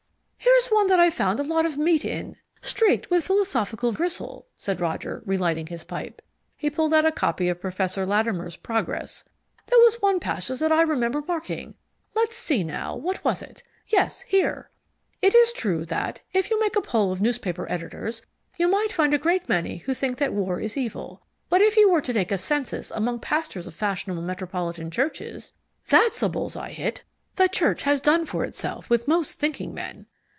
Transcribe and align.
"Here's 0.63 0.67
one 0.69 0.87
that 0.87 0.99
I 0.99 1.09
found 1.09 1.39
a 1.39 1.43
lot 1.43 1.65
of 1.65 1.77
meat 1.77 2.05
in, 2.05 2.37
streaked 2.61 3.09
with 3.09 3.25
philosophical 3.25 3.91
gristle," 3.91 4.45
said 4.55 4.79
Roger, 4.79 5.23
relighting 5.25 5.67
his 5.67 5.83
pipe. 5.83 6.21
He 6.55 6.69
pulled 6.69 6.93
out 6.93 7.03
a 7.05 7.11
copy 7.11 7.49
of 7.49 7.59
Professor 7.59 8.05
Latimer's 8.05 8.55
Progress. 8.57 9.25
"There 9.67 9.79
was 9.79 9.95
one 10.01 10.19
passage 10.19 10.59
that 10.59 10.71
I 10.71 10.83
remember 10.83 11.21
marking 11.27 11.75
let's 12.15 12.37
see 12.37 12.63
now, 12.63 12.95
what 12.95 13.23
was 13.25 13.41
it? 13.41 13.63
Yes, 13.87 14.21
here! 14.21 14.69
"It 15.19 15.33
is 15.33 15.51
true 15.51 15.83
that, 15.85 16.21
if 16.31 16.51
you 16.51 16.59
made 16.59 16.75
a 16.75 16.81
poll 16.81 17.11
of 17.11 17.21
newspaper 17.21 17.65
editors, 17.69 18.21
you 18.55 18.67
might 18.67 18.91
find 18.93 19.15
a 19.15 19.19
great 19.19 19.49
many 19.49 19.77
who 19.77 19.95
think 19.95 20.19
that 20.19 20.31
war 20.33 20.59
is 20.59 20.77
evil. 20.77 21.23
But 21.49 21.61
if 21.63 21.75
you 21.75 21.89
were 21.89 22.01
to 22.01 22.13
take 22.13 22.31
a 22.31 22.37
census 22.37 22.91
among 22.91 23.19
pastors 23.19 23.65
of 23.65 23.73
fashionable 23.73 24.21
metropolitan 24.21 24.91
churches" 24.91 25.53
"That's 25.89 26.21
a 26.23 26.29
bullseye 26.29 26.71
hit! 26.71 27.03
The 27.35 27.47
church 27.49 27.81
has 27.83 27.99
done 27.99 28.25
for 28.27 28.45
itself 28.45 28.89
with 28.91 29.07
most 29.07 29.39
thinking 29.39 29.73
men. 29.73 30.05